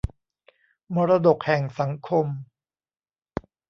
[0.95, 2.25] มรดกแห่งสังคม